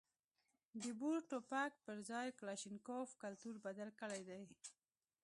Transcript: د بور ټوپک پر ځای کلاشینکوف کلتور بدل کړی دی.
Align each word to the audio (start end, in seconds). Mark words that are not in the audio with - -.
د 0.81 0.83
بور 0.99 1.17
ټوپک 1.29 1.71
پر 1.85 1.97
ځای 2.09 2.27
کلاشینکوف 2.39 3.07
کلتور 3.21 3.55
بدل 3.65 3.89
کړی 4.01 4.21
دی. 4.29 4.41